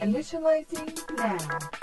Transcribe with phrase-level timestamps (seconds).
[0.00, 1.36] Initializing now.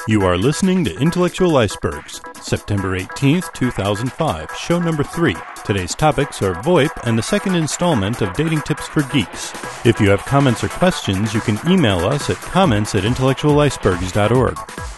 [0.08, 5.36] You are listening to Intellectual Icebergs, September 18th, 2005, show number 3.
[5.64, 9.54] Today's topics are VoIP and the second installment of Dating Tips for Geeks.
[9.86, 14.58] If you have comments or questions, you can email us at comments at intellectualicebergs.org.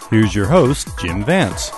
[0.09, 1.69] Here's your host, Jim Vance.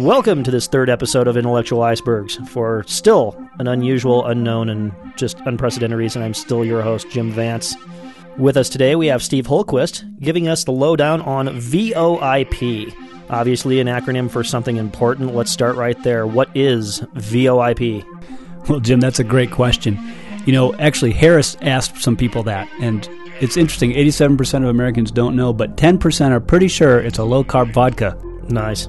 [0.00, 2.36] Welcome to this third episode of Intellectual Icebergs.
[2.48, 7.76] For still an unusual, unknown, and just unprecedented reason, I'm still your host, Jim Vance.
[8.38, 12.94] With us today, we have Steve Holquist giving us the lowdown on VoIP.
[13.28, 15.34] Obviously, an acronym for something important.
[15.34, 16.26] Let's start right there.
[16.26, 18.02] What is VoIP?
[18.70, 19.98] Well, Jim, that's a great question.
[20.46, 23.06] You know, actually, Harris asked some people that, and
[23.42, 23.92] it's interesting.
[23.92, 28.16] 87% of Americans don't know, but 10% are pretty sure it's a low carb vodka.
[28.48, 28.88] Nice.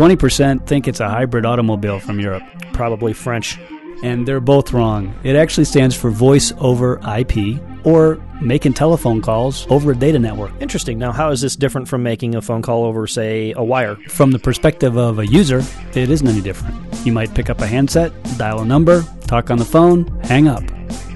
[0.00, 2.42] 20% think it's a hybrid automobile from Europe.
[2.72, 3.58] Probably French.
[4.02, 5.14] And they're both wrong.
[5.24, 10.52] It actually stands for voice over IP or making telephone calls over a data network.
[10.58, 10.98] Interesting.
[10.98, 13.96] Now, how is this different from making a phone call over, say, a wire?
[14.08, 15.62] From the perspective of a user,
[15.94, 16.74] it isn't any different.
[17.04, 20.64] You might pick up a handset, dial a number, talk on the phone, hang up.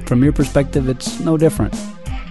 [0.05, 1.75] From your perspective, it's no different.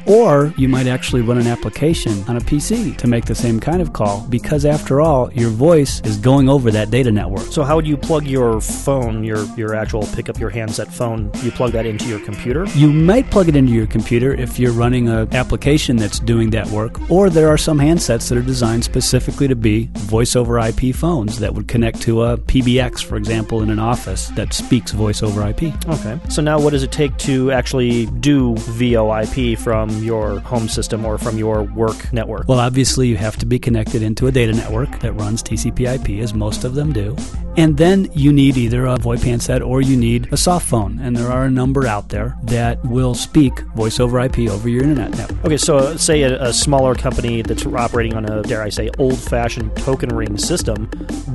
[0.05, 3.81] Or you might actually run an application on a PC to make the same kind
[3.81, 7.45] of call because, after all, your voice is going over that data network.
[7.51, 11.31] So, how would you plug your phone, your, your actual pick up your handset phone?
[11.41, 12.65] You plug that into your computer?
[12.75, 16.67] You might plug it into your computer if you're running an application that's doing that
[16.67, 20.93] work, or there are some handsets that are designed specifically to be voice over IP
[20.93, 25.23] phones that would connect to a PBX, for example, in an office that speaks voice
[25.23, 25.73] over IP.
[25.87, 26.19] Okay.
[26.29, 31.17] So, now what does it take to actually do VoIP from your home system or
[31.17, 32.47] from your work network?
[32.47, 36.33] Well, obviously, you have to be connected into a data network that runs TCP/IP, as
[36.33, 37.15] most of them do,
[37.57, 40.99] and then you need either a VoIP handset or you need a soft phone.
[40.99, 44.83] And there are a number out there that will speak voice over IP over your
[44.83, 45.45] internet network.
[45.45, 48.89] Okay, so uh, say a, a smaller company that's operating on a dare I say
[48.97, 50.89] old-fashioned token ring system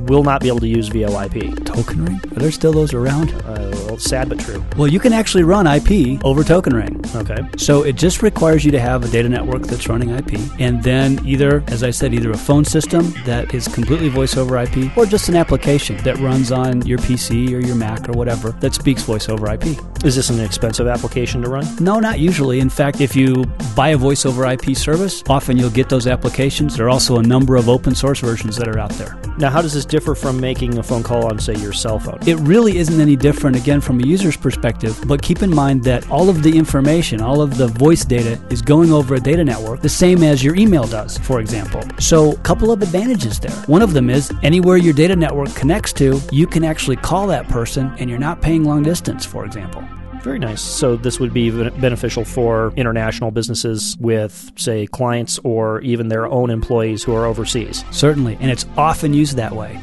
[0.07, 1.65] will not be able to use VoIP.
[1.65, 2.21] Token ring?
[2.35, 3.31] Are there still those around?
[3.43, 4.63] Uh, well, sad but true.
[4.77, 7.01] Well, you can actually run IP over token ring.
[7.15, 7.37] Okay.
[7.57, 11.19] So it just requires you to have a data network that's running IP, and then
[11.25, 15.05] either, as I said, either a phone system that is completely voice over IP, or
[15.05, 19.03] just an application that runs on your PC or your Mac or whatever that speaks
[19.03, 19.77] voice over IP.
[20.03, 21.65] Is this an expensive application to run?
[21.79, 22.59] No, not usually.
[22.59, 23.43] In fact, if you
[23.75, 26.77] buy a voice over IP service, often you'll get those applications.
[26.77, 29.19] There are also a number of open source versions that are out there.
[29.37, 32.19] Now, how does this differ from making a phone call on, say, your cell phone?
[32.25, 36.09] It really isn't any different, again, from a user's perspective, but keep in mind that
[36.09, 39.81] all of the information, all of the voice data is going over a data network,
[39.81, 41.81] the same as your email does, for example.
[41.99, 43.55] So, a couple of advantages there.
[43.67, 47.47] One of them is anywhere your data network connects to, you can actually call that
[47.47, 49.83] person and you're not paying long distance, for example.
[50.21, 50.61] Very nice.
[50.61, 56.49] So this would be beneficial for international businesses with, say, clients or even their own
[56.49, 57.85] employees who are overseas.
[57.91, 59.79] Certainly, and it's often used that way.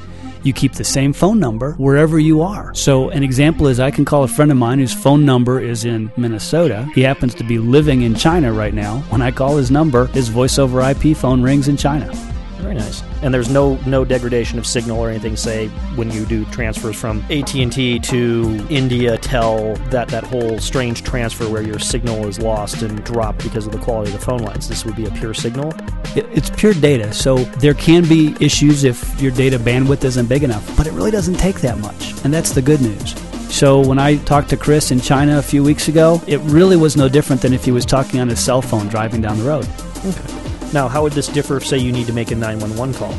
[0.47, 2.73] You keep the same phone number wherever you are.
[2.73, 5.85] So, an example is I can call a friend of mine whose phone number is
[5.85, 6.89] in Minnesota.
[6.95, 8.99] He happens to be living in China right now.
[9.09, 12.13] When I call his number, his voice over IP phone rings in China.
[12.59, 13.03] Very nice.
[13.23, 15.37] And there's no no degradation of signal or anything.
[15.37, 20.59] Say when you do transfers from AT and T to India, Tel that that whole
[20.59, 24.25] strange transfer where your signal is lost and dropped because of the quality of the
[24.25, 24.69] phone lines.
[24.69, 25.73] This would be a pure signal.
[26.17, 30.43] It, it's pure data, so there can be issues if your data bandwidth isn't big
[30.43, 33.15] enough, but it really doesn't take that much, and that's the good news.
[33.53, 36.97] So when I talked to Chris in China a few weeks ago, it really was
[36.97, 39.69] no different than if he was talking on his cell phone driving down the road.
[40.05, 40.46] Okay.
[40.73, 43.15] Now, how would this differ if, say, you need to make a 911 call?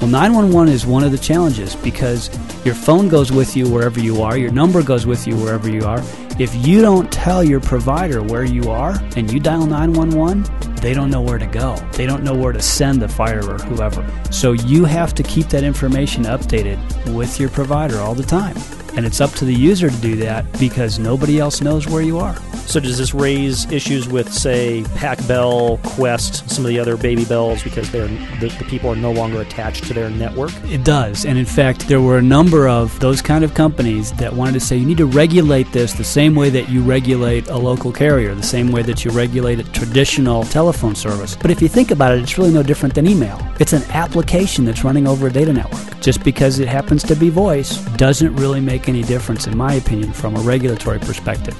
[0.00, 2.28] Well, 911 is one of the challenges because
[2.64, 5.82] your phone goes with you wherever you are, your number goes with you wherever you
[5.84, 6.02] are.
[6.38, 11.10] If you don't tell your provider where you are and you dial 911, they don't
[11.10, 11.76] know where to go.
[11.92, 14.04] They don't know where to send the fire or whoever.
[14.30, 18.56] So you have to keep that information updated with your provider all the time.
[18.96, 22.18] And it's up to the user to do that because nobody else knows where you
[22.18, 22.36] are.
[22.66, 27.24] So does this raise issues with, say, Pac Bell, Qwest, some of the other baby
[27.24, 30.50] bells because they're the, the, people are no longer attached to their network?
[30.64, 34.32] It does, and in fact, there were a number of those kind of companies that
[34.32, 37.56] wanted to say you need to regulate this the same way that you regulate a
[37.56, 41.36] local carrier, the same way that you regulate a traditional telephone service.
[41.36, 43.38] But if you think about it, it's really no different than email.
[43.60, 46.00] It's an application that's running over a data network.
[46.00, 50.12] Just because it happens to be voice doesn't really make any difference, in my opinion,
[50.12, 51.56] from a regulatory perspective.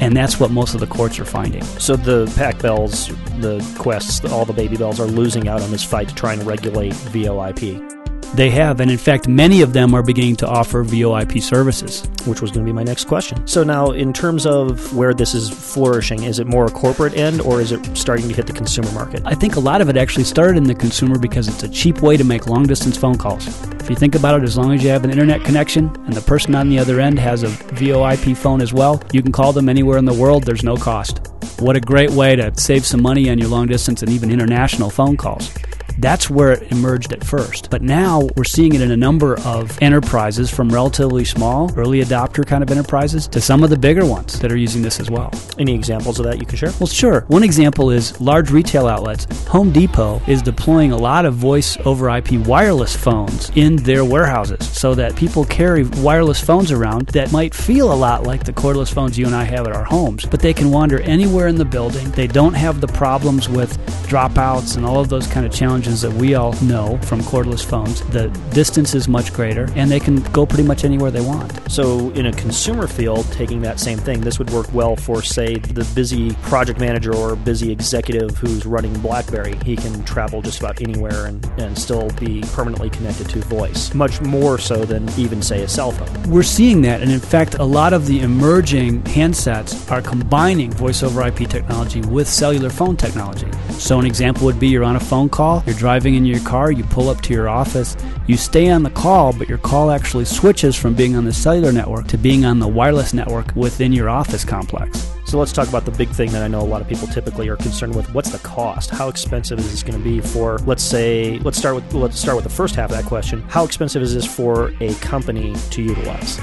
[0.00, 1.62] And that's what most of the courts are finding.
[1.64, 3.08] So the Pac Bells,
[3.40, 6.44] the Qwests, all the baby bells are losing out on this fight to try and
[6.44, 7.97] regulate VoIP.
[8.34, 12.08] They have, and in fact, many of them are beginning to offer VoIP services.
[12.26, 13.46] Which was going to be my next question.
[13.46, 17.40] So, now in terms of where this is flourishing, is it more a corporate end
[17.40, 19.22] or is it starting to hit the consumer market?
[19.24, 22.02] I think a lot of it actually started in the consumer because it's a cheap
[22.02, 23.46] way to make long distance phone calls.
[23.80, 26.20] If you think about it, as long as you have an internet connection and the
[26.20, 29.68] person on the other end has a VoIP phone as well, you can call them
[29.68, 31.26] anywhere in the world, there's no cost.
[31.60, 34.90] What a great way to save some money on your long distance and even international
[34.90, 35.52] phone calls.
[35.98, 37.70] That's where it emerged at first.
[37.70, 42.46] But now we're seeing it in a number of enterprises from relatively small, early adopter
[42.46, 45.32] kind of enterprises to some of the bigger ones that are using this as well.
[45.58, 46.72] Any examples of that you can share?
[46.78, 47.22] Well, sure.
[47.28, 49.26] One example is large retail outlets.
[49.48, 54.68] Home Depot is deploying a lot of voice over IP wireless phones in their warehouses
[54.70, 58.92] so that people carry wireless phones around that might feel a lot like the cordless
[58.92, 61.64] phones you and I have at our homes, but they can wander anywhere in the
[61.64, 62.08] building.
[62.12, 66.12] They don't have the problems with dropouts and all of those kind of challenges that
[66.12, 68.02] we all know from cordless phones.
[68.08, 71.52] The distance is much greater, and they can go pretty much anywhere they want.
[71.70, 75.56] So, in a consumer field, taking that same thing, this would work well for, say,
[75.56, 79.56] the busy project manager or busy executive who's running BlackBerry.
[79.64, 84.20] He can travel just about anywhere and, and still be permanently connected to voice, much
[84.20, 86.30] more so than even, say, a cell phone.
[86.30, 91.02] We're seeing that, and in fact, a lot of the emerging handsets are combining voice
[91.02, 93.50] over IP technology with cellular phone technology.
[93.72, 96.72] So, an example would be you're on a phone call, you're driving in your car,
[96.72, 97.96] you pull up to your office,
[98.26, 101.72] you stay on the call, but your call actually switches from being on the cellular
[101.72, 105.08] network to being on the wireless network within your office complex.
[105.24, 107.48] So let's talk about the big thing that I know a lot of people typically
[107.48, 108.12] are concerned with.
[108.12, 108.90] What's the cost?
[108.90, 112.34] How expensive is this going to be for let's say let's start with let's start
[112.34, 113.42] with the first half of that question.
[113.42, 116.38] How expensive is this for a company to utilize?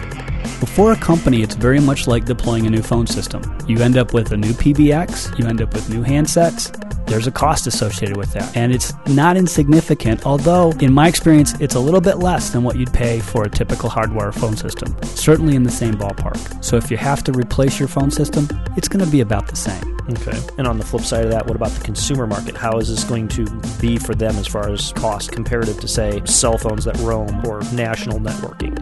[0.59, 3.41] Before a company, it's very much like deploying a new phone system.
[3.67, 7.31] You end up with a new PBX, you end up with new handsets, there's a
[7.31, 8.55] cost associated with that.
[8.55, 12.77] And it's not insignificant, although, in my experience, it's a little bit less than what
[12.77, 14.95] you'd pay for a typical hardware phone system.
[15.03, 16.63] Certainly in the same ballpark.
[16.63, 19.55] So if you have to replace your phone system, it's going to be about the
[19.55, 19.94] same.
[20.09, 20.39] Okay.
[20.57, 22.55] And on the flip side of that, what about the consumer market?
[22.55, 23.45] How is this going to
[23.81, 27.61] be for them as far as cost comparative to, say, cell phones that roam or
[27.73, 28.75] national networking?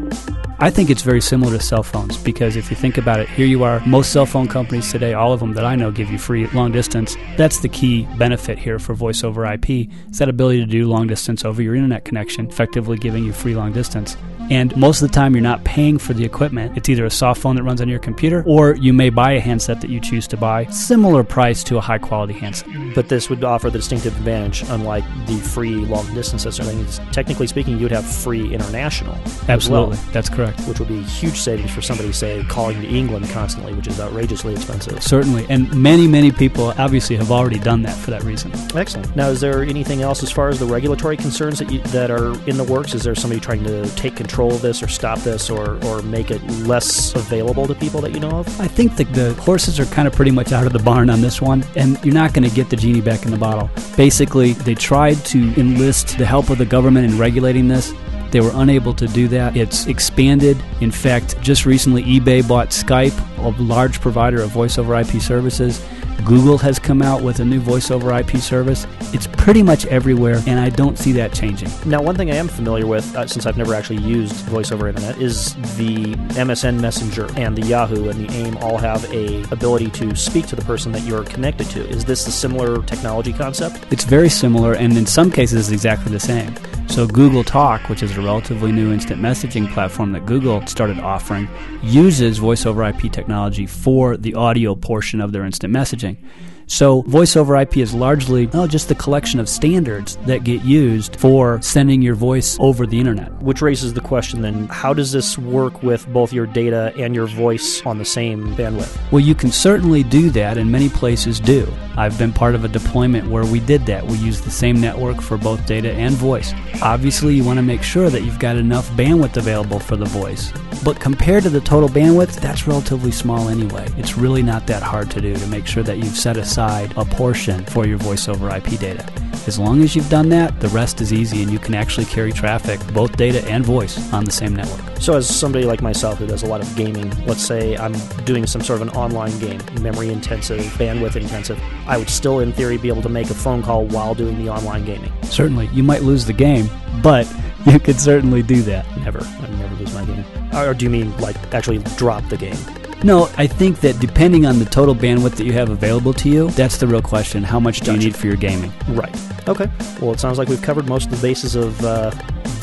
[0.59, 3.45] I think it's very similar to cell phones because if you think about it, here
[3.45, 3.81] you are.
[3.85, 6.71] Most cell phone companies today, all of them that I know, give you free long
[6.71, 7.17] distance.
[7.37, 9.69] That's the key benefit here for voice over IP.
[10.11, 13.55] Is that ability to do long distance over your internet connection, effectively giving you free
[13.55, 14.15] long distance.
[14.49, 16.77] And most of the time, you're not paying for the equipment.
[16.77, 19.39] It's either a soft phone that runs on your computer, or you may buy a
[19.39, 22.69] handset that you choose to buy, similar price to a high quality handset.
[22.93, 26.99] But this would offer the distinctive advantage, unlike the free long distance and things.
[27.11, 29.15] Technically speaking, you'd have free international.
[29.47, 30.59] Absolutely, well, that's correct.
[30.61, 34.53] Which would be huge savings for somebody, say, calling to England constantly, which is outrageously
[34.53, 35.01] expensive.
[35.01, 38.51] Certainly, and many, many people obviously have already done that for that reason.
[38.75, 39.15] Excellent.
[39.15, 42.33] Now, is there anything else as far as the regulatory concerns that you, that are
[42.49, 42.93] in the works?
[42.93, 46.31] Is there somebody trying to take control of this or stop this or, or make
[46.31, 48.61] it less available to people that you know of?
[48.61, 51.21] I think the, the horses are kind of pretty much out of the barn on
[51.21, 53.69] this one, and you're not going to get the genie back in the bottle.
[53.95, 57.93] Basically, they tried to enlist the help of the government in regulating this.
[58.31, 59.55] They were unable to do that.
[59.55, 60.57] It's expanded.
[60.81, 65.85] In fact, just recently, eBay bought Skype, a large provider of voice over IP services.
[66.25, 68.87] Google has come out with a new voice over IP service.
[69.13, 71.69] It's pretty much everywhere, and I don't see that changing.
[71.85, 74.87] Now, one thing I am familiar with, uh, since I've never actually used voice over
[74.87, 79.89] internet, is the MSN Messenger and the Yahoo and the AIM all have a ability
[79.91, 81.87] to speak to the person that you're connected to.
[81.89, 83.85] Is this a similar technology concept?
[83.91, 86.53] It's very similar, and in some cases, it's exactly the same.
[86.87, 91.49] So, Google Talk, which is a relatively new instant messaging platform that Google started offering,
[91.81, 96.52] uses voice over IP technology for the audio portion of their instant messaging challenging.
[96.67, 101.15] So, voice over IP is largely oh, just the collection of standards that get used
[101.17, 103.31] for sending your voice over the internet.
[103.41, 107.27] Which raises the question then how does this work with both your data and your
[107.27, 108.97] voice on the same bandwidth?
[109.11, 111.71] Well, you can certainly do that, and many places do.
[111.95, 114.05] I've been part of a deployment where we did that.
[114.05, 116.53] We used the same network for both data and voice.
[116.81, 120.51] Obviously, you want to make sure that you've got enough bandwidth available for the voice.
[120.83, 123.87] But compared to the total bandwidth, that's relatively small anyway.
[123.97, 127.03] It's really not that hard to do to make sure that you've set aside a
[127.03, 129.03] portion for your voice over IP data.
[129.47, 132.31] As long as you've done that, the rest is easy and you can actually carry
[132.31, 134.79] traffic, both data and voice, on the same network.
[134.99, 137.93] So, as somebody like myself who does a lot of gaming, let's say I'm
[138.23, 142.53] doing some sort of an online game, memory intensive, bandwidth intensive, I would still, in
[142.53, 145.11] theory, be able to make a phone call while doing the online gaming.
[145.23, 145.69] Certainly.
[145.73, 146.69] You might lose the game,
[147.01, 147.27] but
[147.65, 148.85] you could certainly do that.
[148.97, 149.21] Never.
[149.41, 150.23] I'd never lose my game.
[150.53, 152.57] Or do you mean like actually drop the game?
[153.03, 156.49] No, I think that depending on the total bandwidth that you have available to you,
[156.51, 157.43] that's the real question.
[157.43, 158.71] How much do you need for your gaming?
[158.89, 159.13] Right.
[159.47, 159.69] Okay.
[159.99, 162.11] Well, it sounds like we've covered most of the bases of uh,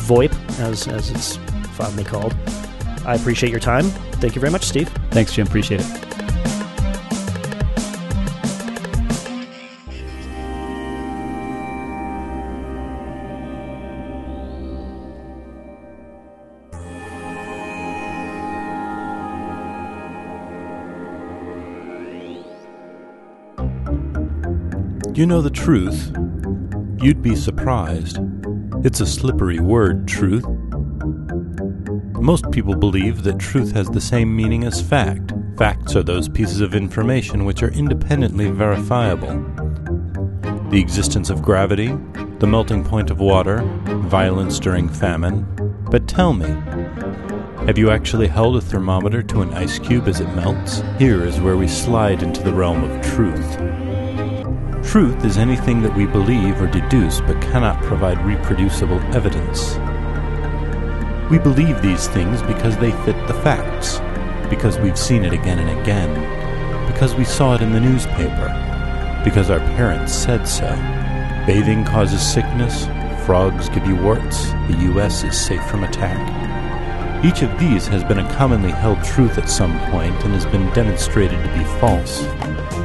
[0.07, 1.37] VoIP, as, as it's
[1.77, 2.35] fondly called.
[3.05, 3.85] I appreciate your time.
[4.21, 4.89] Thank you very much, Steve.
[5.11, 5.47] Thanks, Jim.
[5.47, 6.20] Appreciate it.
[25.21, 26.17] You know the truth.
[27.03, 28.21] You'd be surprised.
[28.83, 30.47] It's a slippery word, truth.
[32.19, 35.35] Most people believe that truth has the same meaning as fact.
[35.59, 39.45] Facts are those pieces of information which are independently verifiable.
[40.71, 41.95] The existence of gravity,
[42.39, 43.61] the melting point of water,
[44.07, 45.47] violence during famine.
[45.91, 46.49] But tell me,
[47.67, 50.83] have you actually held a thermometer to an ice cube as it melts?
[50.99, 53.80] Here is where we slide into the realm of truth.
[54.91, 59.77] Truth is anything that we believe or deduce but cannot provide reproducible evidence.
[61.31, 64.01] We believe these things because they fit the facts,
[64.51, 66.13] because we've seen it again and again,
[66.91, 68.49] because we saw it in the newspaper,
[69.23, 70.67] because our parents said so.
[71.47, 72.87] Bathing causes sickness,
[73.25, 75.23] frogs give you warts, the U.S.
[75.23, 76.19] is safe from attack.
[77.25, 80.69] Each of these has been a commonly held truth at some point and has been
[80.73, 82.23] demonstrated to be false.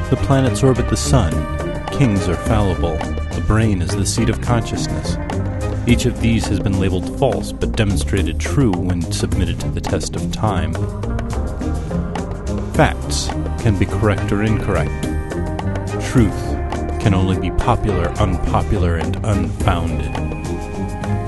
[0.08, 1.32] The planets orbit the sun,
[1.92, 5.16] kings are fallible, the brain is the seat of consciousness.
[5.86, 10.16] Each of these has been labeled false but demonstrated true when submitted to the test
[10.16, 10.72] of time.
[12.74, 13.28] Facts
[13.62, 15.04] can be correct or incorrect.
[16.10, 16.40] Truth
[17.00, 20.12] can only be popular, unpopular, and unfounded.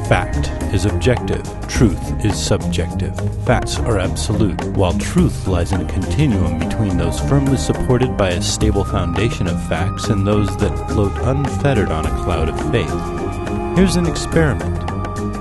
[0.08, 3.14] Fact is objective, truth is subjective.
[3.44, 8.40] Facts are absolute, while truth lies in a continuum between those firmly supported by a
[8.40, 13.76] stable foundation of facts and those that float unfettered on a cloud of faith.
[13.76, 14.78] Here's an experiment.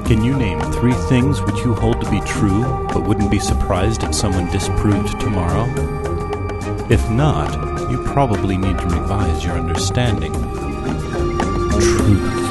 [0.06, 4.04] Can you name three things which you hold to be true, but wouldn't be surprised
[4.04, 5.64] if someone disproved tomorrow?
[6.90, 10.34] If not, you probably need to revise your understanding.
[11.80, 12.47] Truth.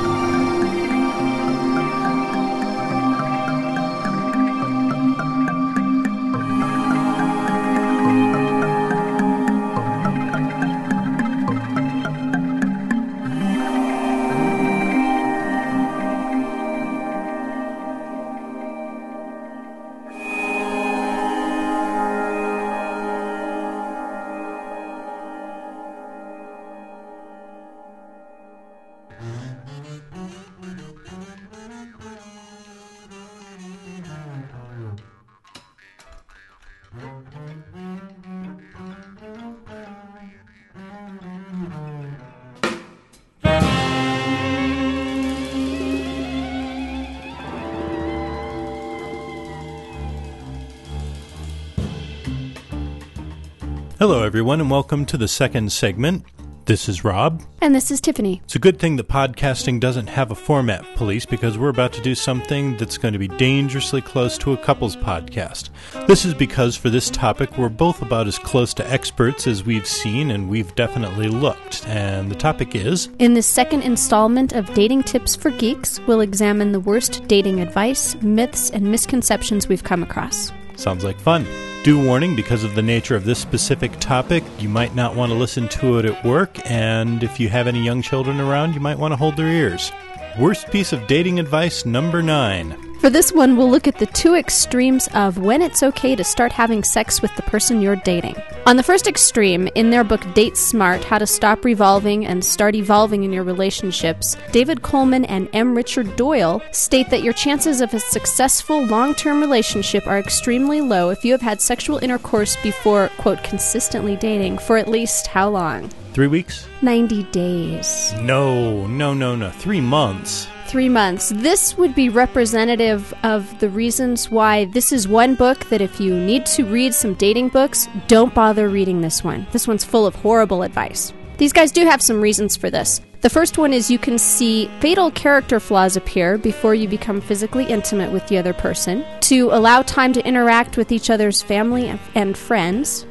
[54.36, 56.22] Everyone, and welcome to the second segment.
[56.66, 57.42] This is Rob.
[57.62, 58.42] And this is Tiffany.
[58.44, 62.02] It's a good thing that podcasting doesn't have a format police because we're about to
[62.02, 65.70] do something that's going to be dangerously close to a couples podcast.
[66.06, 69.86] This is because for this topic, we're both about as close to experts as we've
[69.86, 71.88] seen and we've definitely looked.
[71.88, 76.72] And the topic is In this second installment of Dating Tips for Geeks, we'll examine
[76.72, 80.52] the worst dating advice, myths, and misconceptions we've come across.
[80.76, 81.46] Sounds like fun.
[81.86, 85.38] Due warning because of the nature of this specific topic, you might not want to
[85.38, 88.98] listen to it at work, and if you have any young children around, you might
[88.98, 89.92] want to hold their ears.
[90.36, 92.95] Worst piece of dating advice number nine.
[93.06, 96.50] For this one, we'll look at the two extremes of when it's okay to start
[96.50, 98.34] having sex with the person you're dating.
[98.66, 102.74] On the first extreme, in their book Date Smart How to Stop Revolving and Start
[102.74, 105.76] Evolving in Your Relationships, David Coleman and M.
[105.76, 111.10] Richard Doyle state that your chances of a successful long term relationship are extremely low
[111.10, 115.90] if you have had sexual intercourse before, quote, consistently dating for at least how long?
[116.12, 116.66] Three weeks?
[116.82, 118.12] 90 days.
[118.20, 119.50] No, no, no, no.
[119.50, 120.48] Three months.
[120.66, 121.32] Three months.
[121.34, 126.14] This would be representative of the reasons why this is one book that if you
[126.14, 129.46] need to read some dating books, don't bother reading this one.
[129.52, 131.12] This one's full of horrible advice.
[131.38, 133.00] These guys do have some reasons for this.
[133.20, 137.64] The first one is you can see fatal character flaws appear before you become physically
[137.64, 142.36] intimate with the other person, to allow time to interact with each other's family and
[142.36, 143.06] friends.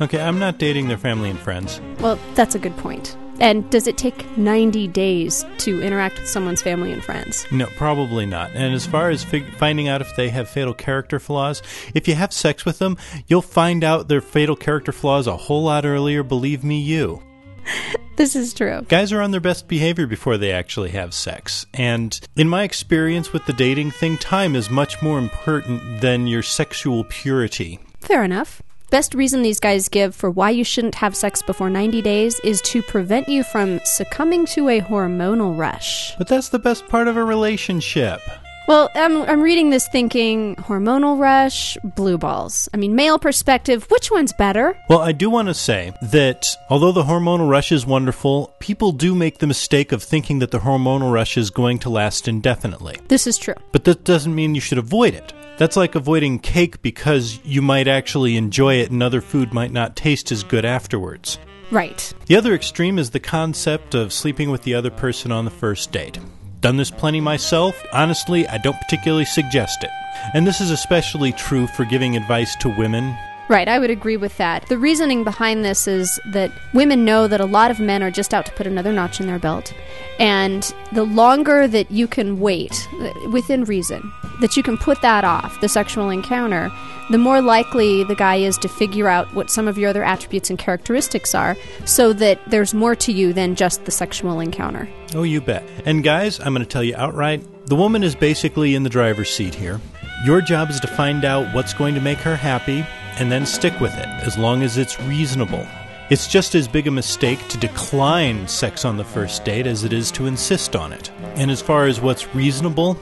[0.00, 1.80] Okay, I'm not dating their family and friends.
[2.00, 3.16] Well, that's a good point.
[3.40, 7.46] And does it take 90 days to interact with someone's family and friends?
[7.50, 8.50] No, probably not.
[8.52, 11.62] And as far as fig- finding out if they have fatal character flaws,
[11.94, 15.64] if you have sex with them, you'll find out their fatal character flaws a whole
[15.64, 17.22] lot earlier, believe me, you.
[18.16, 18.80] This is true.
[18.88, 21.66] Guys are on their best behavior before they actually have sex.
[21.74, 26.42] And in my experience with the dating thing, time is much more important than your
[26.42, 27.78] sexual purity.
[28.00, 28.62] Fair enough.
[28.88, 32.60] Best reason these guys give for why you shouldn't have sex before 90 days is
[32.62, 36.14] to prevent you from succumbing to a hormonal rush.
[36.16, 38.20] But that's the best part of a relationship.
[38.68, 42.68] Well, I'm, I'm reading this thinking hormonal rush, blue balls.
[42.74, 44.76] I mean, male perspective, which one's better?
[44.88, 49.14] Well, I do want to say that although the hormonal rush is wonderful, people do
[49.14, 52.96] make the mistake of thinking that the hormonal rush is going to last indefinitely.
[53.08, 53.54] This is true.
[53.70, 55.32] But that doesn't mean you should avoid it.
[55.58, 59.96] That's like avoiding cake because you might actually enjoy it and other food might not
[59.96, 61.38] taste as good afterwards.
[61.70, 62.12] Right.
[62.26, 65.92] The other extreme is the concept of sleeping with the other person on the first
[65.92, 66.18] date.
[66.60, 67.80] Done this plenty myself.
[67.92, 69.90] Honestly, I don't particularly suggest it.
[70.34, 73.16] And this is especially true for giving advice to women.
[73.48, 74.66] Right, I would agree with that.
[74.66, 78.34] The reasoning behind this is that women know that a lot of men are just
[78.34, 79.72] out to put another notch in their belt.
[80.18, 85.22] And the longer that you can wait, uh, within reason, that you can put that
[85.24, 86.72] off, the sexual encounter,
[87.10, 90.50] the more likely the guy is to figure out what some of your other attributes
[90.50, 94.88] and characteristics are so that there's more to you than just the sexual encounter.
[95.14, 95.62] Oh, you bet.
[95.84, 99.30] And guys, I'm going to tell you outright the woman is basically in the driver's
[99.30, 99.80] seat here.
[100.24, 102.84] Your job is to find out what's going to make her happy
[103.18, 105.66] and then stick with it, as long as it's reasonable.
[106.08, 109.92] It's just as big a mistake to decline sex on the first date as it
[109.92, 111.10] is to insist on it.
[111.34, 112.96] And as far as what's reasonable,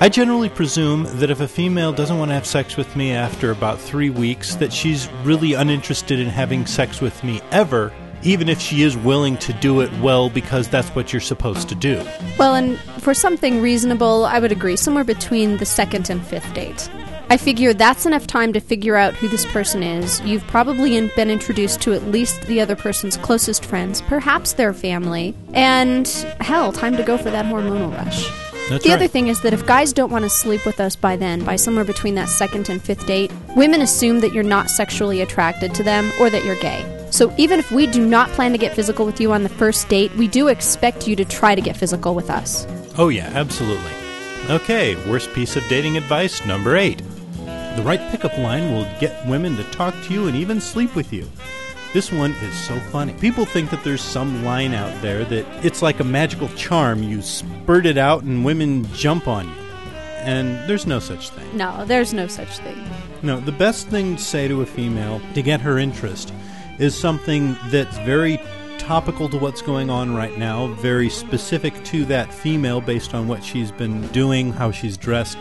[0.00, 3.50] I generally presume that if a female doesn't want to have sex with me after
[3.50, 8.60] about three weeks, that she's really uninterested in having sex with me ever, even if
[8.60, 12.04] she is willing to do it well because that's what you're supposed to do.
[12.38, 16.88] Well, and for something reasonable, I would agree, somewhere between the second and fifth date.
[17.30, 20.20] I figure that's enough time to figure out who this person is.
[20.22, 25.34] You've probably been introduced to at least the other person's closest friends, perhaps their family,
[25.52, 26.08] and
[26.40, 28.26] hell, time to go for that hormonal rush.
[28.70, 28.96] That's the right.
[28.96, 31.56] other thing is that if guys don't want to sleep with us by then, by
[31.56, 35.82] somewhere between that second and fifth date, women assume that you're not sexually attracted to
[35.82, 36.84] them or that you're gay.
[37.10, 39.88] So even if we do not plan to get physical with you on the first
[39.88, 42.66] date, we do expect you to try to get physical with us.
[42.98, 43.92] Oh, yeah, absolutely.
[44.50, 47.02] Okay, worst piece of dating advice number eight.
[47.78, 51.12] The right pickup line will get women to talk to you and even sleep with
[51.12, 51.30] you.
[51.92, 53.12] This one is so funny.
[53.12, 57.04] People think that there's some line out there that it's like a magical charm.
[57.04, 59.54] You spurt it out and women jump on you.
[60.24, 61.56] And there's no such thing.
[61.56, 62.84] No, there's no such thing.
[63.22, 66.34] No, the best thing to say to a female to get her interest
[66.80, 68.40] is something that's very
[68.78, 73.44] topical to what's going on right now, very specific to that female based on what
[73.44, 75.38] she's been doing, how she's dressed.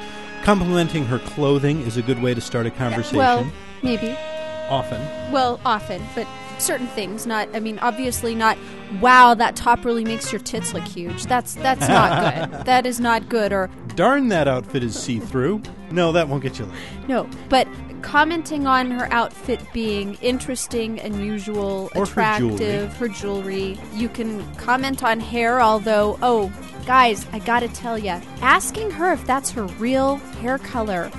[0.48, 3.18] Complimenting her clothing is a good way to start a conversation.
[3.18, 3.46] Well,
[3.84, 4.18] maybe.
[4.70, 5.02] Often.
[5.30, 6.26] Well, often, but
[6.58, 7.28] certain things.
[7.28, 7.50] Not.
[7.54, 8.58] I mean, obviously not.
[9.02, 11.26] Wow, that top really makes your tits look huge.
[11.26, 12.66] That's that's not good.
[12.66, 13.52] That is not good.
[13.52, 15.64] Or Darn, that outfit is see through.
[15.92, 17.10] No, that won't get you laid.
[17.10, 17.30] no.
[17.50, 17.68] But
[18.02, 23.78] commenting on her outfit being interesting, unusual, Or her attractive, her jewelry.
[23.94, 26.54] You can comment on hair, although, oh,
[26.88, 31.12] guys, I gotta tell ya, asking her if that's her real hair color.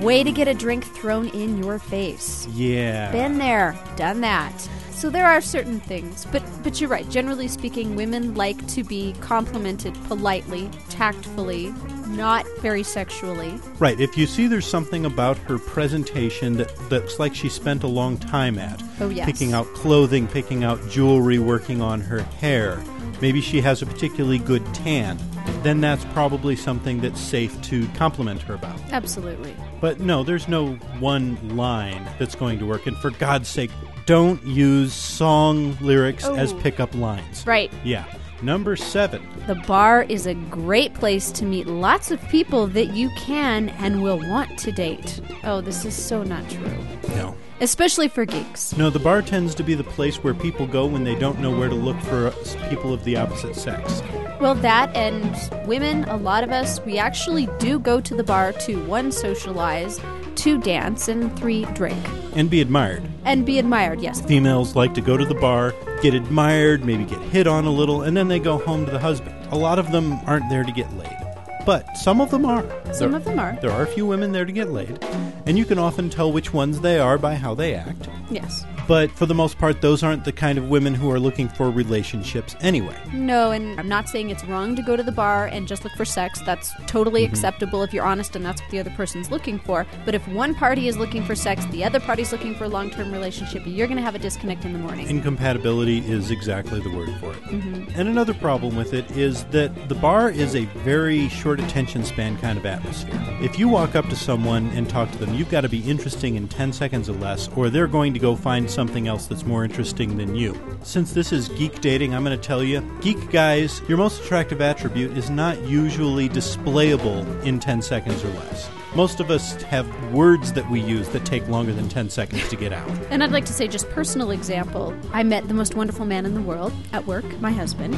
[0.00, 2.46] Way to get a drink thrown in your face.
[2.52, 3.10] Yeah.
[3.12, 4.68] Been there, done that.
[4.90, 7.08] So there are certain things, but but you're right.
[7.08, 11.72] Generally speaking, women like to be complimented politely, tactfully,
[12.08, 13.58] not very sexually.
[13.80, 13.98] Right.
[14.00, 18.16] If you see there's something about her presentation that, looks like she spent a long
[18.16, 19.26] time at, Oh, yes.
[19.26, 22.76] picking out clothing, picking out jewelry, working on her hair,
[23.20, 25.18] maybe she has a particularly good tan,
[25.62, 28.78] then that's probably something that's safe to compliment her about.
[28.92, 29.54] Absolutely.
[29.80, 32.86] But no, there's no one line that's going to work.
[32.86, 33.70] And for God's sake,
[34.06, 37.46] don't use song lyrics as pickup lines.
[37.46, 37.72] Right.
[37.84, 38.04] Yeah.
[38.42, 39.24] Number seven.
[39.46, 44.02] The bar is a great place to meet lots of people that you can and
[44.02, 45.20] will want to date.
[45.44, 46.76] Oh, this is so not true.
[47.10, 47.36] No.
[47.62, 48.76] Especially for geeks.
[48.76, 51.56] No, the bar tends to be the place where people go when they don't know
[51.56, 52.32] where to look for
[52.68, 54.02] people of the opposite sex.
[54.40, 58.52] Well, that and women, a lot of us, we actually do go to the bar
[58.52, 60.00] to one, socialize,
[60.34, 62.04] two, dance, and three, drink.
[62.34, 63.04] And be admired.
[63.24, 64.20] And be admired, yes.
[64.22, 65.72] Females like to go to the bar,
[66.02, 68.98] get admired, maybe get hit on a little, and then they go home to the
[68.98, 69.36] husband.
[69.52, 71.21] A lot of them aren't there to get laid.
[71.64, 72.64] But some of them are.
[72.92, 73.56] Some There- of them are.
[73.60, 74.98] There are a few women there to get laid,
[75.46, 78.08] and you can often tell which ones they are by how they act.
[78.30, 78.64] Yes.
[78.86, 81.70] But for the most part, those aren't the kind of women who are looking for
[81.70, 82.98] relationships anyway.
[83.12, 85.92] No, and I'm not saying it's wrong to go to the bar and just look
[85.94, 86.40] for sex.
[86.42, 87.32] That's totally mm-hmm.
[87.32, 89.86] acceptable if you're honest and that's what the other person's looking for.
[90.04, 92.90] But if one party is looking for sex, the other party's looking for a long
[92.90, 95.08] term relationship, you're going to have a disconnect in the morning.
[95.08, 97.42] Incompatibility is exactly the word for it.
[97.44, 97.98] Mm-hmm.
[97.98, 102.36] And another problem with it is that the bar is a very short attention span
[102.38, 103.20] kind of atmosphere.
[103.40, 106.36] If you walk up to someone and talk to them, you've got to be interesting
[106.36, 109.64] in 10 seconds or less, or they're going to go find something else that's more
[109.64, 110.58] interesting than you.
[110.82, 114.60] Since this is geek dating, I'm going to tell you geek guys, your most attractive
[114.60, 118.70] attribute is not usually displayable in 10 seconds or less.
[118.94, 122.56] Most of us have words that we use that take longer than 10 seconds to
[122.56, 122.90] get out.
[123.10, 126.34] And I'd like to say, just personal example, I met the most wonderful man in
[126.34, 127.94] the world at work, my husband.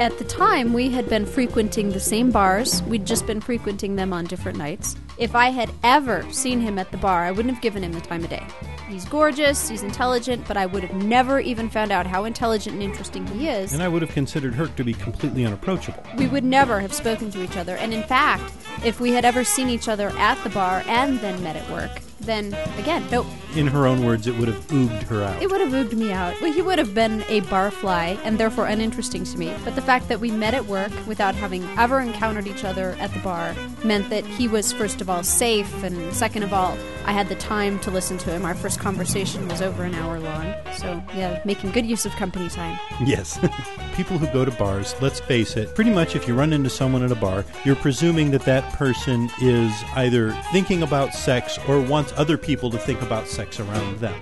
[0.00, 2.82] At the time, we had been frequenting the same bars.
[2.84, 4.96] We'd just been frequenting them on different nights.
[5.16, 8.00] If I had ever seen him at the bar, I wouldn't have given him the
[8.00, 8.44] time of day.
[8.92, 12.82] He's gorgeous, he's intelligent, but I would have never even found out how intelligent and
[12.82, 13.72] interesting he is.
[13.72, 16.04] And I would have considered Herc to be completely unapproachable.
[16.18, 17.76] we would never have spoken to each other.
[17.76, 18.52] And in fact,
[18.84, 22.02] if we had ever seen each other at the bar and then met at work,
[22.24, 25.42] then again, nope, In her own words, it would have ooged her out.
[25.42, 26.40] it would have ooged me out.
[26.40, 29.54] Well, he would have been a barfly and therefore uninteresting to me.
[29.64, 33.12] But the fact that we met at work without having ever encountered each other at
[33.12, 33.54] the bar
[33.84, 37.34] meant that he was, first of all, safe, and second of all, I had the
[37.34, 38.44] time to listen to him.
[38.44, 40.54] Our first conversation was over an hour long.
[40.76, 42.78] So, yeah, making good use of company time.
[43.04, 43.38] Yes.
[43.94, 47.02] People who go to bars, let's face it, pretty much if you run into someone
[47.02, 52.11] at a bar, you're presuming that that person is either thinking about sex or wants
[52.16, 54.14] other people to think about sex around them.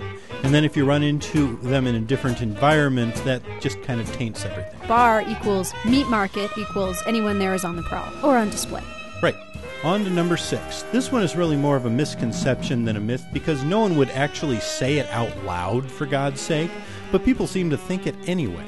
[0.43, 4.11] And then if you run into them in a different environment, that just kind of
[4.13, 4.89] taints everything.
[4.89, 8.83] Bar equals meat market equals anyone there is on the prowl or on display.
[9.23, 9.37] Right.
[9.83, 10.83] On to number six.
[10.93, 14.11] This one is really more of a misconception than a myth because no one would
[14.11, 16.71] actually say it out loud, for God's sake,
[17.13, 18.67] but people seem to think it anyway.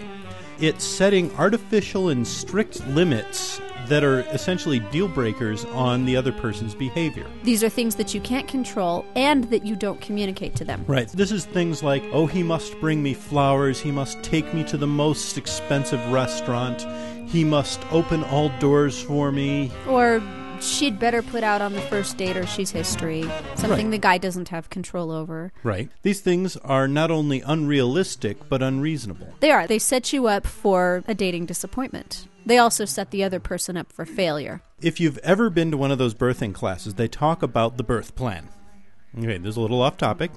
[0.58, 6.74] It's setting artificial and strict limits that are essentially deal breakers on the other person's
[6.74, 7.26] behavior.
[7.42, 10.84] These are things that you can't control and that you don't communicate to them.
[10.86, 11.08] Right.
[11.08, 14.76] This is things like, oh, he must bring me flowers, he must take me to
[14.76, 16.86] the most expensive restaurant,
[17.28, 20.20] he must open all doors for me, Or
[20.62, 23.22] she'd better put out on the first date or she's history.
[23.57, 23.90] Something Right.
[23.90, 25.53] the guy doesn't have control over.
[25.62, 25.90] Right.
[26.03, 29.29] These things are not only unrealistic, but unreasonable.
[29.40, 29.66] They are.
[29.66, 32.27] They set you up for a dating disappointment.
[32.44, 34.62] They also set the other person up for failure.
[34.81, 38.14] If you've ever been to one of those birthing classes, they talk about the birth
[38.16, 38.48] plan.
[39.16, 40.31] Okay, there's a little off topic.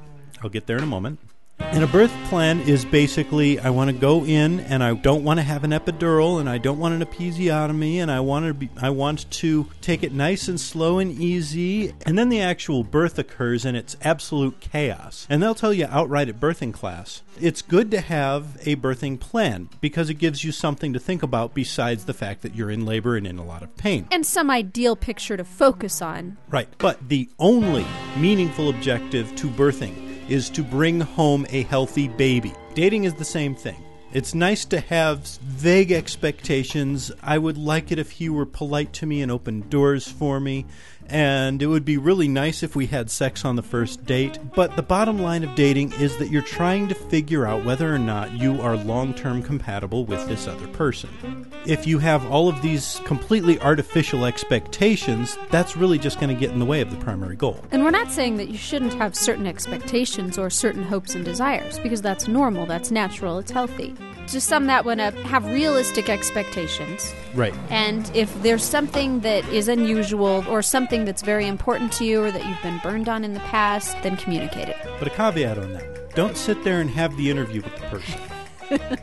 [0.43, 1.19] I'll get there in a moment.
[1.59, 5.39] And a birth plan is basically I want to go in and I don't want
[5.39, 8.69] to have an epidural and I don't want an episiotomy and I want to be
[8.81, 13.19] I want to take it nice and slow and easy and then the actual birth
[13.19, 15.27] occurs and it's absolute chaos.
[15.29, 19.69] And they'll tell you outright at birthing class, it's good to have a birthing plan
[19.81, 23.15] because it gives you something to think about besides the fact that you're in labor
[23.15, 24.07] and in a lot of pain.
[24.11, 26.37] And some ideal picture to focus on.
[26.49, 26.69] Right.
[26.77, 27.85] But the only
[28.17, 32.53] meaningful objective to birthing is to bring home a healthy baby.
[32.73, 33.83] Dating is the same thing.
[34.13, 37.11] It's nice to have vague expectations.
[37.21, 40.65] I would like it if he were polite to me and opened doors for me.
[41.07, 44.39] And it would be really nice if we had sex on the first date.
[44.55, 47.99] But the bottom line of dating is that you're trying to figure out whether or
[47.99, 51.45] not you are long term compatible with this other person.
[51.65, 56.51] If you have all of these completely artificial expectations, that's really just going to get
[56.51, 57.63] in the way of the primary goal.
[57.71, 61.79] And we're not saying that you shouldn't have certain expectations or certain hopes and desires,
[61.79, 63.95] because that's normal, that's natural, it's healthy.
[64.29, 67.13] To sum that one up, have realistic expectations.
[67.35, 67.53] Right.
[67.69, 72.31] And if there's something that is unusual or something that's very important to you or
[72.31, 74.77] that you've been burned on in the past, then communicate it.
[74.99, 78.21] But a caveat on that don't sit there and have the interview with the person.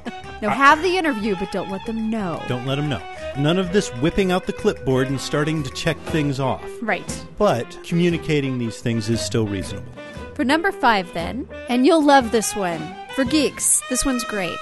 [0.43, 2.43] No, have the interview, but don't let them know.
[2.49, 3.01] Don't let them know.
[3.39, 6.69] None of this whipping out the clipboard and starting to check things off.
[6.83, 7.25] Right.
[7.39, 9.93] But communicating these things is still reasonable.
[10.35, 12.81] For number five, then, and you'll love this one.
[13.15, 14.59] For geeks, this one's great.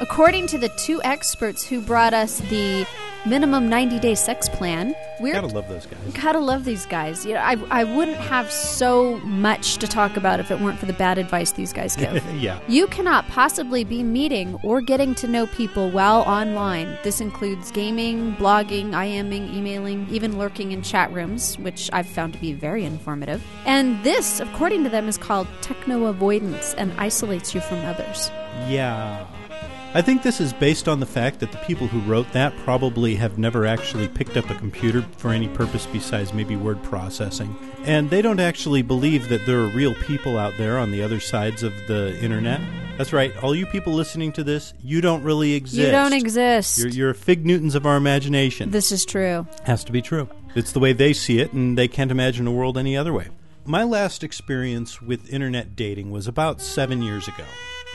[0.00, 2.84] According to the two experts who brought us the
[3.26, 5.98] minimum 90 day sex plan, we're Gotta love those guys.
[6.14, 7.26] Gotta love these guys.
[7.26, 10.86] You know, I, I wouldn't have so much to talk about if it weren't for
[10.86, 12.24] the bad advice these guys give.
[12.34, 12.60] yeah.
[12.68, 16.96] You cannot possibly be meeting or getting to know people while online.
[17.02, 22.38] This includes gaming, blogging, IMing, emailing, even lurking in chat rooms, which I've found to
[22.38, 23.42] be very informative.
[23.66, 28.30] And this, according to them, is called techno avoidance and isolates you from others.
[28.68, 29.26] Yeah.
[29.92, 33.16] I think this is based on the fact that the people who wrote that probably
[33.16, 37.56] have never actually picked up a computer for any purpose besides maybe word processing.
[37.84, 41.18] And they don't actually believe that there are real people out there on the other
[41.18, 42.60] sides of the internet.
[42.98, 43.36] That's right.
[43.42, 45.86] All you people listening to this, you don't really exist.
[45.86, 46.78] You don't exist.
[46.78, 48.70] You're, you're fig Newtons of our imagination.
[48.70, 49.44] this is true.
[49.64, 50.28] Has to be true.
[50.54, 53.26] It's the way they see it, and they can't imagine a world any other way.
[53.64, 57.44] My last experience with internet dating was about seven years ago.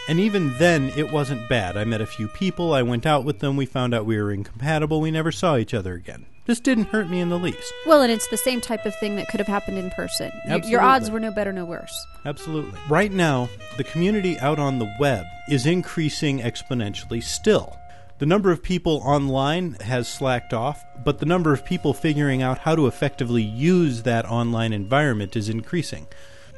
[0.08, 1.76] And even then, it wasn't bad.
[1.78, 4.32] I met a few people, I went out with them, we found out we were
[4.32, 6.26] incompatible, we never saw each other again.
[6.46, 7.74] This didn't hurt me in the least.
[7.88, 10.32] Well, and it's the same type of thing that could have happened in person.
[10.48, 12.06] Y- Your odds were no better, no worse.
[12.24, 12.80] Absolutely.
[12.88, 17.76] Right now, the community out on the web is increasing exponentially still.
[18.20, 22.60] The number of people online has slacked off, but the number of people figuring out
[22.60, 26.06] how to effectively use that online environment is increasing.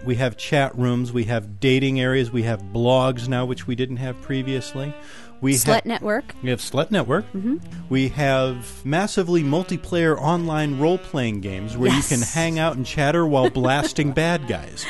[0.06, 3.98] We have chat rooms, we have dating areas, we have blogs now, which we didn't
[3.98, 4.94] have previously.
[5.42, 6.34] We Slut have Network.
[6.42, 7.26] we have Slut Network.
[7.34, 7.58] Mm-hmm.
[7.90, 12.12] We have massively multiplayer online role playing games where Yes.
[12.12, 14.86] you can hang out and chatter while blasting bad guys.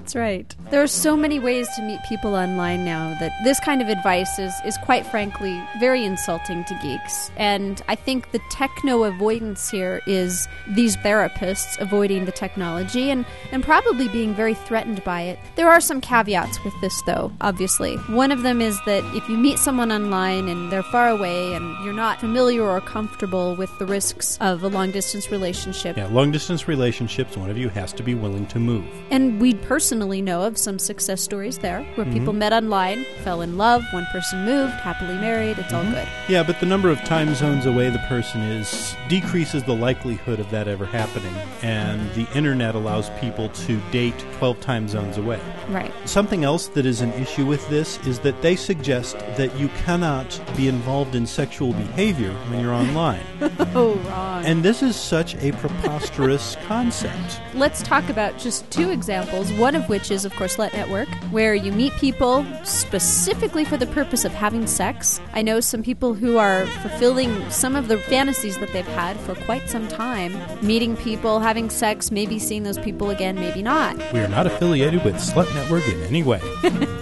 [0.00, 0.54] That's right.
[0.70, 4.38] There are so many ways to meet people online now that this kind of advice
[4.40, 7.30] is, is quite frankly very insulting to geeks.
[7.36, 13.62] And I think the techno avoidance here is these therapists avoiding the technology and, and
[13.62, 15.38] probably being very threatened by it.
[15.54, 17.94] There are some caveats with this, though, obviously.
[18.08, 21.64] One of them is that if you meet someone online and they're far away and
[21.84, 26.32] you're not familiar or comfortable with the risks of a long distance relationship, Yeah, long
[26.32, 28.84] distance relationships, one of you has to be willing to move.
[29.10, 32.18] and we personally know of some success stories there where mm-hmm.
[32.18, 35.92] people met online, fell in love, one person moved, happily married, it's all mm-hmm.
[35.92, 36.08] good.
[36.28, 40.50] Yeah, but the number of time zones away the person is decreases the likelihood of
[40.50, 45.40] that ever happening, and the internet allows people to date 12 time zones away.
[45.68, 45.92] Right.
[46.04, 50.40] Something else that is an issue with this is that they suggest that you cannot
[50.56, 53.20] be involved in sexual behavior when you're online.
[53.74, 54.44] Oh, wrong.
[54.44, 57.40] and this is such a preposterous concept.
[57.54, 61.54] Let's talk about just two examples, one of which is, of course, Let Network, where
[61.54, 65.20] you meet people specifically for the purpose of having sex.
[65.32, 69.34] I know some people who are fulfilling some of the fantasies that they've had for
[69.34, 73.96] quite some time meeting people, having sex, maybe seeing those people again, maybe not.
[74.12, 76.40] We are not affiliated with Slut Network in any way.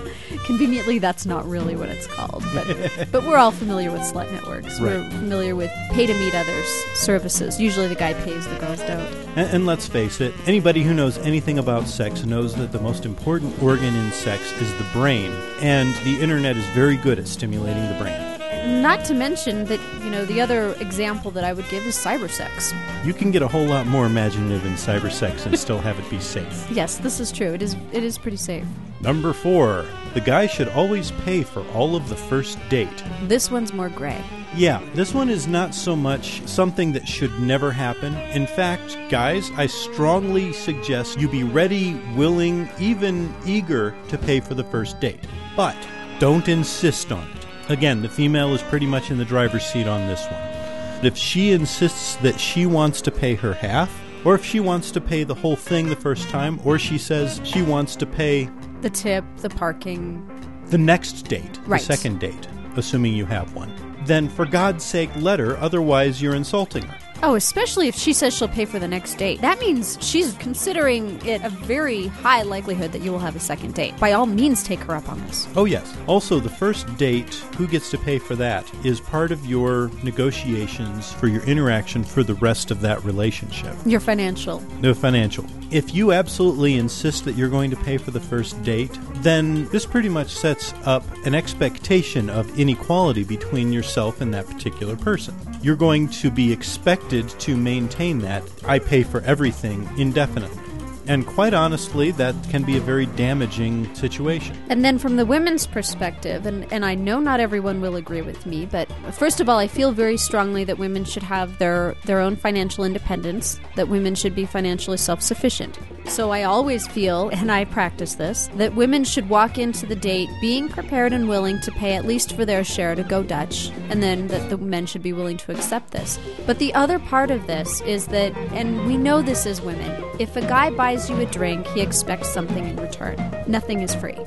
[0.50, 2.66] Conveniently, that's not really what it's called, but
[3.12, 4.80] but we're all familiar with slut networks.
[4.80, 7.60] We're familiar with pay to meet others services.
[7.60, 9.06] Usually, the guy pays, the girls don't.
[9.36, 13.06] And, and let's face it, anybody who knows anything about sex knows that the most
[13.06, 17.86] important organ in sex is the brain, and the internet is very good at stimulating
[17.86, 18.82] the brain.
[18.82, 22.74] Not to mention that you know the other example that I would give is cybersex.
[23.06, 26.18] You can get a whole lot more imaginative in cybersex and still have it be
[26.18, 26.68] safe.
[26.72, 27.54] Yes, this is true.
[27.54, 28.66] It is it is pretty safe.
[29.00, 33.04] Number four, the guy should always pay for all of the first date.
[33.22, 34.22] This one's more gray.
[34.56, 38.16] Yeah, this one is not so much something that should never happen.
[38.32, 44.54] In fact, guys, I strongly suggest you be ready, willing, even eager to pay for
[44.54, 45.20] the first date.
[45.56, 45.76] But
[46.18, 47.46] don't insist on it.
[47.70, 51.06] Again, the female is pretty much in the driver's seat on this one.
[51.06, 55.00] If she insists that she wants to pay her half, or if she wants to
[55.00, 58.50] pay the whole thing the first time, or she says she wants to pay
[58.82, 60.26] The tip, the parking.
[60.70, 61.80] the next date, Right.
[61.80, 63.72] the second date, assuming you have one,
[64.06, 66.96] then for God's sake let her, otherwise you're insulting her.
[67.22, 69.40] Oh, especially if she says she'll pay for the next date.
[69.40, 73.74] That means she's considering it a very high likelihood that you will have a second
[73.74, 73.98] date.
[73.98, 75.46] By all means, take her up on this.
[75.54, 75.96] Oh, yes.
[76.06, 81.12] Also, the first date, who gets to pay for that, is part of your negotiations
[81.12, 83.74] for your interaction for the rest of that relationship.
[83.84, 84.60] Your financial.
[84.80, 85.44] No financial.
[85.70, 89.86] If you absolutely insist that you're going to pay for the first date, then this
[89.86, 95.36] pretty much sets up an expectation of inequality between yourself and that particular person.
[95.62, 100.58] You're going to be expected to maintain that I pay for everything indefinitely.
[101.06, 104.56] And quite honestly, that can be a very damaging situation.
[104.68, 108.46] And then from the women's perspective, and, and I know not everyone will agree with
[108.46, 112.20] me, but first of all, I feel very strongly that women should have their, their
[112.20, 115.78] own financial independence, that women should be financially self sufficient.
[116.10, 120.28] So I always feel, and I practice this, that women should walk into the date
[120.40, 124.02] being prepared and willing to pay at least for their share to go Dutch, and
[124.02, 126.18] then that the men should be willing to accept this.
[126.46, 130.34] But the other part of this is that, and we know this as women, if
[130.34, 133.16] a guy buys you a drink, he expects something in return.
[133.46, 134.18] Nothing is free.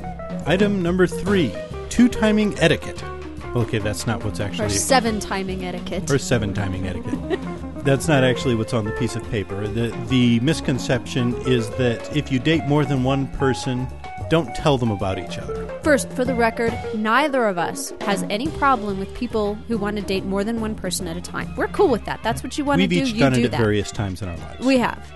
[0.45, 1.53] Item number three
[1.89, 3.03] two timing etiquette.
[3.55, 4.67] Okay, that's not what's actually.
[4.67, 6.09] Or seven timing etiquette.
[6.09, 7.39] or seven timing etiquette.
[7.83, 9.67] That's not actually what's on the piece of paper.
[9.67, 13.87] The, the misconception is that if you date more than one person,
[14.29, 15.67] don't tell them about each other.
[15.83, 20.01] First, for the record, neither of us has any problem with people who want to
[20.01, 21.53] date more than one person at a time.
[21.57, 22.21] We're cool with that.
[22.23, 22.95] That's what you want to do.
[22.95, 23.59] We've each you done do it at that.
[23.59, 24.65] various times in our lives.
[24.65, 25.11] we have.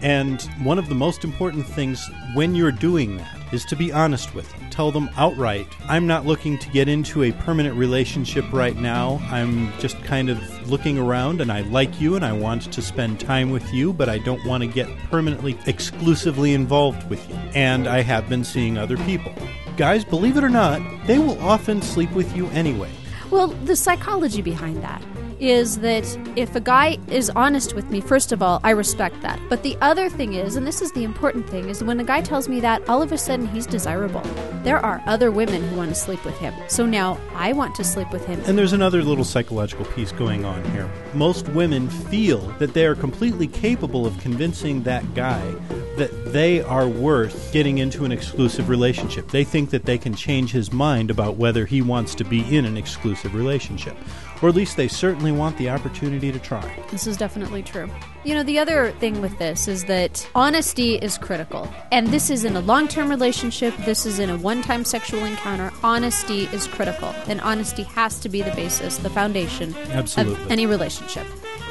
[0.00, 4.34] and one of the most important things when you're doing that is to be honest
[4.34, 4.70] with them.
[4.70, 9.20] Tell them outright, I'm not looking to get into a permanent relationship right now.
[9.30, 13.20] I'm just kind of looking around and I like you and I want to spend
[13.20, 17.36] time with you, but I don't want to get permanently exclusively involved with you.
[17.54, 19.34] And I have been seeing other people.
[19.76, 22.90] Guys, believe it or not, they will often sleep with you anyway.
[23.30, 25.02] Well, the psychology behind that
[25.42, 26.04] is that
[26.36, 29.40] if a guy is honest with me, first of all, I respect that.
[29.48, 32.20] But the other thing is, and this is the important thing, is when a guy
[32.20, 34.22] tells me that, all of a sudden he's desirable.
[34.62, 36.54] There are other women who want to sleep with him.
[36.68, 38.40] So now I want to sleep with him.
[38.46, 40.88] And there's another little psychological piece going on here.
[41.12, 45.42] Most women feel that they are completely capable of convincing that guy
[45.96, 49.30] that they are worth getting into an exclusive relationship.
[49.30, 52.64] They think that they can change his mind about whether he wants to be in
[52.64, 53.96] an exclusive relationship.
[54.40, 56.76] Or at least they certainly want the opportunity to try.
[56.90, 57.88] This is definitely true.
[58.24, 61.72] You know, the other thing with this is that honesty is critical.
[61.92, 65.24] And this is in a long term relationship, this is in a one time sexual
[65.24, 65.72] encounter.
[65.84, 67.14] Honesty is critical.
[67.28, 70.42] And honesty has to be the basis, the foundation Absolutely.
[70.42, 71.26] of any relationship.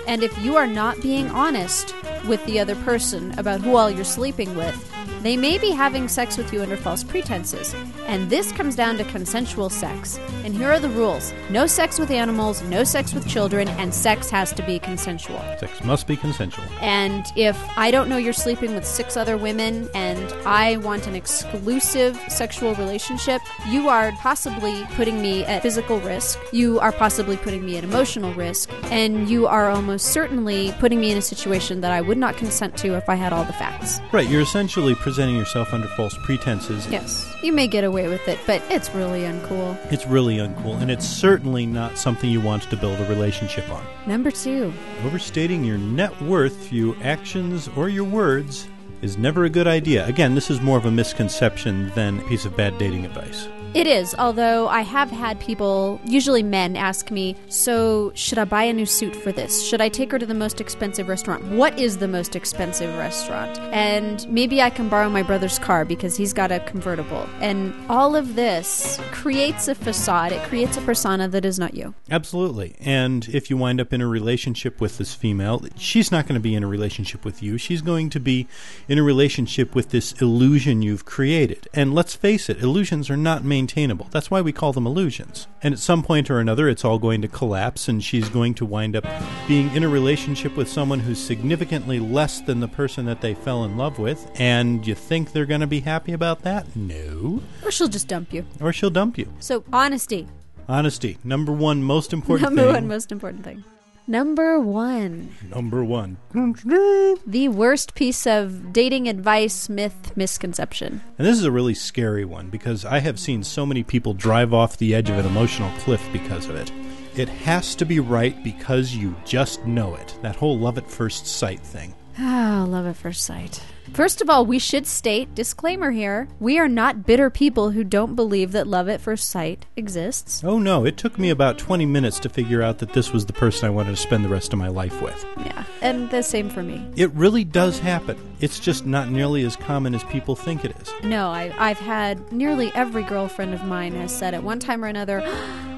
[0.07, 1.93] And if you are not being honest
[2.27, 4.75] with the other person about who all you're sleeping with,
[5.23, 7.75] they may be having sex with you under false pretenses.
[8.07, 10.19] And this comes down to consensual sex.
[10.43, 14.29] And here are the rules no sex with animals, no sex with children, and sex
[14.29, 15.39] has to be consensual.
[15.59, 16.65] Sex must be consensual.
[16.81, 21.15] And if I don't know you're sleeping with six other women and I want an
[21.15, 26.39] exclusive sexual relationship, you are possibly putting me at physical risk.
[26.51, 28.69] You are possibly putting me at emotional risk.
[28.85, 32.77] And you are almost certainly putting me in a situation that I would not consent
[32.77, 33.99] to if I had all the facts.
[34.11, 36.87] Right, you're essentially presenting yourself under false pretenses.
[36.87, 39.77] Yes, you may get away with it, but it's really uncool.
[39.91, 43.85] It's really uncool, and it's certainly not something you want to build a relationship on.
[44.07, 44.71] Number two,
[45.05, 48.69] Overstating your net worth through actions or your words
[49.01, 50.07] is never a good idea.
[50.07, 53.49] Again, this is more of a misconception than a piece of bad dating advice.
[53.73, 58.63] It is, although I have had people, usually men, ask me, So, should I buy
[58.63, 59.65] a new suit for this?
[59.65, 61.45] Should I take her to the most expensive restaurant?
[61.45, 63.57] What is the most expensive restaurant?
[63.71, 67.25] And maybe I can borrow my brother's car because he's got a convertible.
[67.39, 71.93] And all of this creates a facade, it creates a persona that is not you.
[72.09, 72.75] Absolutely.
[72.81, 76.43] And if you wind up in a relationship with this female, she's not going to
[76.43, 77.57] be in a relationship with you.
[77.57, 78.47] She's going to be
[78.89, 81.69] in a relationship with this illusion you've created.
[81.73, 84.07] And let's face it, illusions are not maintainable.
[84.11, 85.47] That's why we call them illusions.
[85.61, 88.65] And at some point or another, it's all going to collapse, and she's going to
[88.65, 89.05] wind up
[89.47, 93.63] being in a relationship with someone who's significantly less than the person that they fell
[93.63, 94.29] in love with.
[94.35, 96.75] And you think they're going to be happy about that?
[96.75, 97.41] No.
[97.63, 98.45] Or she'll just dump you.
[98.59, 99.31] Or she'll dump you.
[99.39, 100.27] So, honesty.
[100.67, 102.73] Honesty, number one most important Number thing.
[102.73, 103.63] one most important thing.
[104.07, 105.35] Number one.
[105.49, 106.17] Number one.
[106.33, 111.01] The worst piece of dating advice, myth, misconception.
[111.17, 114.53] And this is a really scary one because I have seen so many people drive
[114.53, 116.71] off the edge of an emotional cliff because of it.
[117.15, 120.17] It has to be right because you just know it.
[120.21, 121.93] That whole love at first sight thing.
[122.23, 123.63] Ah, love at first sight.
[123.93, 128.15] First of all, we should state disclaimer here we are not bitter people who don't
[128.15, 130.43] believe that love at first sight exists.
[130.43, 133.33] Oh no, it took me about 20 minutes to figure out that this was the
[133.33, 135.25] person I wanted to spend the rest of my life with.
[135.39, 136.85] Yeah, and the same for me.
[136.95, 138.17] It really does happen.
[138.39, 140.93] It's just not nearly as common as people think it is.
[141.03, 144.87] No, I, I've had nearly every girlfriend of mine has said at one time or
[144.87, 145.21] another,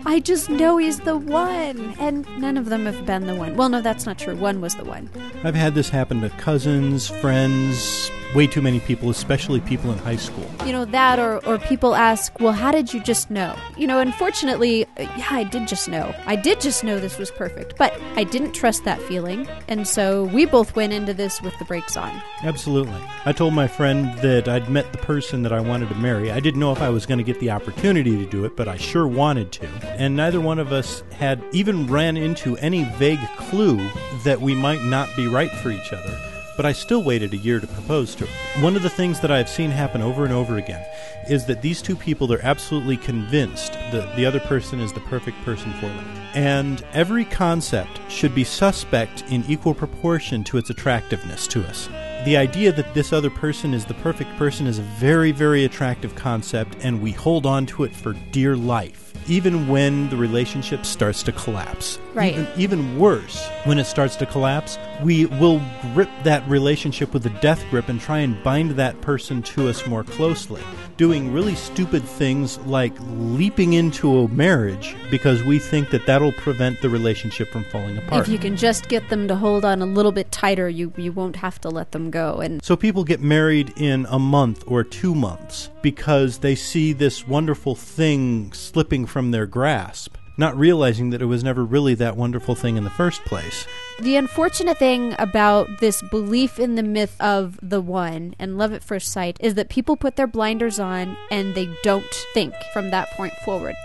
[0.05, 1.95] I just know he's the one.
[1.99, 3.55] And none of them have been the one.
[3.55, 4.35] Well, no, that's not true.
[4.35, 5.09] One was the one.
[5.43, 10.15] I've had this happen to cousins, friends, way too many people, especially people in high
[10.15, 10.49] school.
[10.65, 13.55] You know, that or, or people ask, well, how did you just know?
[13.77, 16.13] You know, unfortunately, yeah, I did just know.
[16.25, 19.47] I did just know this was perfect, but I didn't trust that feeling.
[19.67, 22.21] And so we both went into this with the brakes on.
[22.41, 23.01] Absolutely.
[23.25, 26.31] I told my friend that I'd met the person that I wanted to marry.
[26.31, 28.67] I didn't know if I was going to get the opportunity to do it, but
[28.67, 29.67] I sure wanted to.
[29.97, 33.89] And neither one of us had even ran into any vague clue
[34.23, 36.32] that we might not be right for each other.
[36.55, 38.61] But I still waited a year to propose to her.
[38.61, 40.85] One of the things that I've seen happen over and over again
[41.27, 45.43] is that these two people are absolutely convinced that the other person is the perfect
[45.43, 46.05] person for them.
[46.35, 51.89] And every concept should be suspect in equal proportion to its attractiveness to us.
[52.25, 56.15] The idea that this other person is the perfect person is a very, very attractive
[56.15, 59.13] concept, and we hold on to it for dear life.
[59.27, 61.99] even when the relationship starts to collapse.
[62.13, 62.33] Right.
[62.33, 65.61] Even, even worse, when it starts to collapse, we will
[65.93, 69.85] grip that relationship with a death grip and try and bind that person to us
[69.85, 70.61] more closely,
[70.97, 76.81] doing really stupid things like leaping into a marriage because we think that that'll prevent
[76.81, 78.21] the relationship from falling apart.
[78.21, 81.11] If you can just get them to hold on a little bit tighter, you you
[81.11, 82.39] won't have to let them go.
[82.39, 87.27] And So people get married in a month or two months because they see this
[87.27, 92.55] wonderful thing slipping from their grasp, not realizing that it was never really that wonderful
[92.55, 93.67] thing in the first place.
[94.01, 98.83] the unfortunate thing about this belief in the myth of the one and love at
[98.83, 103.09] first sight is that people put their blinders on and they don't think from that
[103.11, 103.75] point forward.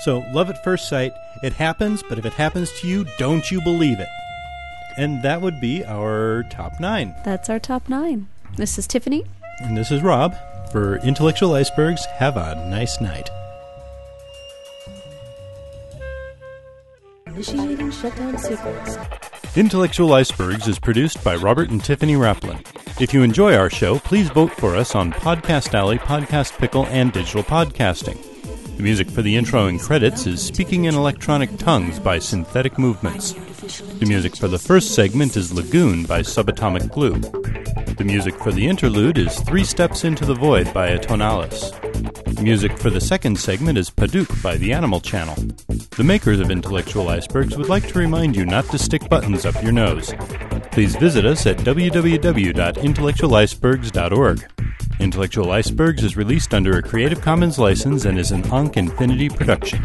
[0.00, 3.62] So, love at first sight, it happens, but if it happens to you, don't you
[3.62, 4.08] believe it.
[4.96, 7.14] And that would be our top nine.
[7.24, 8.28] That's our top nine.
[8.56, 9.24] This is Tiffany.
[9.60, 10.36] And this is Rob.
[10.72, 13.30] For Intellectual Icebergs, have a nice night.
[17.34, 18.96] Initiating shutdown sequence.
[19.56, 22.64] Intellectual Icebergs is produced by Robert and Tiffany Raplin.
[23.00, 27.12] If you enjoy our show, please vote for us on Podcast Alley, Podcast Pickle, and
[27.12, 28.16] Digital Podcasting.
[28.76, 33.32] The music for the intro and credits is Speaking in Electronic Tongues by Synthetic Movements.
[33.98, 37.18] The music for the first segment is Lagoon by Subatomic Glue.
[37.94, 41.83] The music for the interlude is Three Steps into the Void by Atonalis.
[42.44, 45.34] Music for the second segment is Paduke by The Animal Channel.
[45.96, 49.62] The makers of Intellectual Icebergs would like to remind you not to stick buttons up
[49.62, 50.12] your nose.
[50.70, 54.52] Please visit us at www.intellectualicebergs.org.
[55.00, 59.82] Intellectual Icebergs is released under a Creative Commons license and is an Ankh Infinity production.